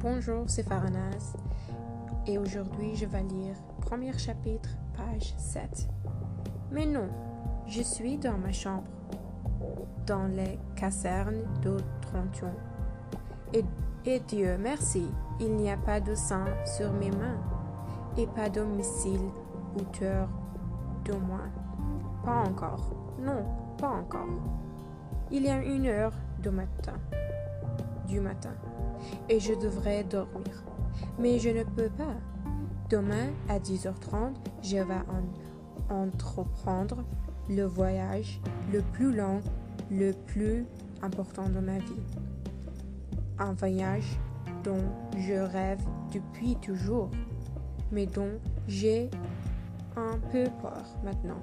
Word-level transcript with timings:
Bonjour, 0.00 0.44
c'est 0.46 0.62
Faranaz 0.62 1.36
et 2.24 2.38
aujourd'hui 2.38 2.94
je 2.94 3.04
vais 3.04 3.24
lire 3.24 3.56
premier 3.80 4.16
chapitre, 4.16 4.68
page 4.96 5.34
7. 5.36 5.88
Mais 6.70 6.86
non, 6.86 7.08
je 7.66 7.82
suis 7.82 8.16
dans 8.16 8.38
ma 8.38 8.52
chambre, 8.52 8.86
dans 10.06 10.26
les 10.26 10.56
casernes 10.76 11.42
de 11.62 11.78
Trenton. 12.00 12.54
Et, 13.52 13.64
et 14.06 14.20
Dieu 14.20 14.56
merci, 14.56 15.04
il 15.40 15.56
n'y 15.56 15.68
a 15.68 15.76
pas 15.76 15.98
de 15.98 16.14
sang 16.14 16.44
sur 16.64 16.92
mes 16.92 17.10
mains 17.10 17.40
et 18.16 18.28
pas 18.28 18.48
de 18.48 18.60
missile 18.60 19.32
autour 19.74 20.28
de 21.06 21.14
moi. 21.14 21.40
Pas 22.24 22.44
encore. 22.48 22.94
Non, 23.18 23.44
pas 23.76 23.90
encore. 23.90 24.28
Il 25.32 25.42
y 25.42 25.50
a 25.50 25.60
une 25.60 25.88
heure 25.88 26.14
du 26.40 26.50
matin. 26.50 26.94
Du 28.08 28.20
matin 28.20 28.54
et 29.28 29.38
je 29.40 29.54
devrais 29.54 30.04
dormir. 30.04 30.64
Mais 31.18 31.38
je 31.38 31.50
ne 31.50 31.62
peux 31.62 31.90
pas. 31.90 32.16
Demain 32.90 33.28
à 33.48 33.58
10h30, 33.58 34.34
je 34.62 34.78
vais 34.78 35.02
entreprendre 35.90 37.04
le 37.50 37.64
voyage 37.64 38.40
le 38.72 38.80
plus 38.80 39.14
long, 39.14 39.40
le 39.90 40.12
plus 40.26 40.64
important 41.02 41.48
de 41.48 41.60
ma 41.60 41.78
vie. 41.78 42.02
Un 43.38 43.52
voyage 43.52 44.18
dont 44.64 44.82
je 45.16 45.34
rêve 45.34 45.80
depuis 46.12 46.56
toujours, 46.56 47.10
mais 47.92 48.06
dont 48.06 48.38
j'ai 48.66 49.10
un 49.96 50.18
peu 50.32 50.44
peur 50.62 50.84
maintenant. 51.04 51.40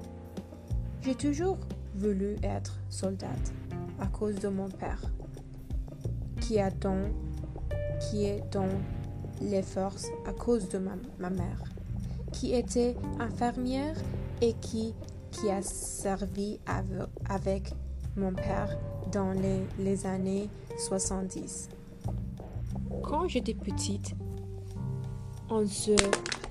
J'ai 1.02 1.14
toujours 1.14 1.58
voulu 1.94 2.36
être 2.42 2.78
soldat 2.88 3.28
à 4.00 4.06
cause 4.06 4.36
de 4.36 4.48
mon 4.48 4.68
père, 4.68 5.00
qui 6.40 6.58
a 6.58 6.70
qui 8.00 8.24
est 8.24 8.42
dans 8.52 8.68
les 9.40 9.62
forces 9.62 10.08
à 10.26 10.32
cause 10.32 10.68
de 10.68 10.78
ma, 10.78 11.30
mère, 11.30 11.62
qui 12.32 12.54
était 12.54 12.96
infirmière 13.18 13.96
et 14.40 14.54
qui, 14.54 14.94
qui 15.30 15.50
a 15.50 15.62
servi 15.62 16.58
avec, 17.28 17.74
mon 18.16 18.32
père 18.32 18.78
dans 19.12 19.32
les, 19.32 19.60
les 19.78 20.06
années 20.06 20.48
70. 20.78 21.68
Quand 23.02 23.28
j'étais 23.28 23.52
petite, 23.52 24.14
on 25.50 25.66
se 25.66 25.96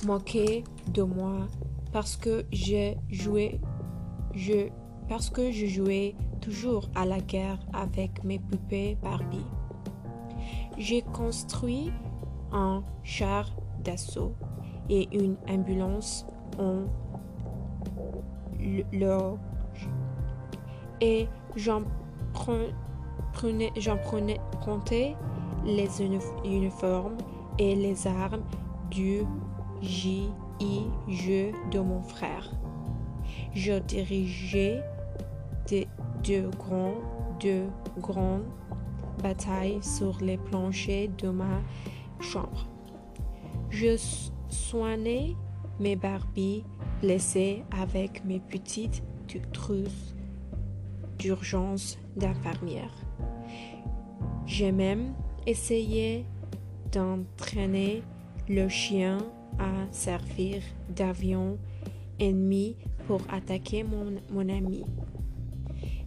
moquait 0.05 0.63
de 0.93 1.01
moi 1.01 1.47
parce 1.91 2.15
que 2.15 2.45
j'ai 2.51 2.97
joué, 3.09 3.59
je, 4.35 4.69
parce 5.09 5.29
que 5.29 5.51
je 5.51 5.65
jouais 5.65 6.15
toujours 6.41 6.89
à 6.93 7.05
la 7.05 7.19
guerre 7.19 7.59
avec 7.73 8.23
mes 8.23 8.37
poupées 8.37 8.97
Barbie. 9.01 9.45
J'ai 10.77 11.01
construit 11.01 11.91
un 12.51 12.83
char 13.03 13.49
d'assaut 13.83 14.33
et 14.89 15.07
une 15.17 15.37
ambulance 15.49 16.25
en 16.59 16.83
loge 18.91 19.39
et 21.01 21.27
j'en 21.55 21.83
prenais, 22.33 22.73
prenais, 23.33 23.71
les 25.65 26.01
uniformes 26.43 27.17
et 27.57 27.75
les 27.75 28.07
armes 28.07 28.43
du 28.91 29.21
JI 29.81 30.29
jeu 31.07 31.51
de 31.71 31.79
mon 31.79 32.01
frère. 32.01 32.51
Je 33.53 33.79
dirigeais 33.79 34.81
de, 35.69 35.85
de 36.23 36.49
grands, 36.57 36.95
de 37.39 37.63
grands 37.99 38.41
bataille 39.21 39.79
sur 39.81 40.17
les 40.21 40.37
planchers 40.37 41.09
de 41.17 41.29
ma 41.29 41.61
chambre. 42.19 42.67
Je 43.69 43.97
soignais 44.49 45.35
mes 45.79 45.95
Barbies 45.95 46.63
blessées 47.01 47.63
avec 47.71 48.23
mes 48.25 48.39
petites 48.39 49.03
trousses 49.51 50.15
d'urgence 51.19 51.97
d'infirmière. 52.15 52.93
J'ai 54.45 54.71
même 54.71 55.13
essayé 55.45 56.25
d'entraîner 56.91 58.03
le 58.47 58.69
chien 58.69 59.17
à 59.59 59.91
servir 59.91 60.61
d'avion 60.89 61.57
ennemi 62.19 62.75
pour 63.07 63.21
attaquer 63.31 63.83
mon, 63.83 64.13
mon 64.31 64.49
ami. 64.49 64.83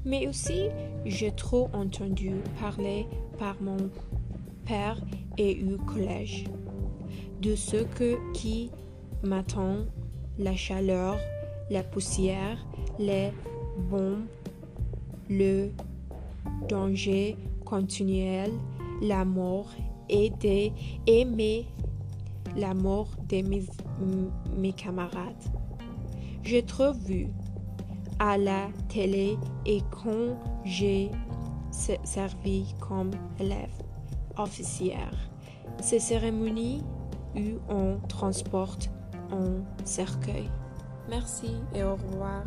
Mais 0.04 0.26
aussi, 0.26 0.68
j'ai 1.04 1.32
trop 1.32 1.68
entendu 1.72 2.32
parler 2.60 3.06
par 3.38 3.60
mon 3.60 3.90
père 4.64 5.00
et 5.36 5.62
au 5.64 5.78
collège 5.78 6.44
de 7.40 7.54
ce 7.54 7.76
que, 7.84 8.16
qui 8.32 8.70
m'attend, 9.22 9.86
la 10.38 10.54
chaleur, 10.54 11.16
la 11.70 11.82
poussière, 11.82 12.64
les 12.98 13.32
bombes, 13.90 14.26
le 15.28 15.70
danger 16.68 17.36
continuel, 17.64 18.50
la 19.02 19.24
mort 19.24 19.70
et, 20.08 20.30
des, 20.30 20.72
et 21.06 21.26
la 22.56 22.74
mort 22.74 23.10
de 23.28 23.42
mes, 23.42 23.64
mes 24.56 24.72
camarades. 24.72 25.44
J'ai 26.42 26.62
trop 26.62 26.92
vu 26.92 27.28
à 28.18 28.38
la 28.38 28.68
télé 28.88 29.36
et 29.66 29.82
quand 29.90 30.36
j'ai 30.64 31.10
servi 31.70 32.74
comme 32.80 33.10
élève 33.38 33.82
officière. 34.36 35.12
Ces 35.80 36.00
cérémonies 36.00 36.82
où 37.36 37.58
on 37.68 37.98
transporte 38.08 38.90
un 39.30 39.62
cercueil. 39.84 40.50
Merci 41.08 41.50
et 41.74 41.82
au 41.82 41.94
revoir. 41.94 42.44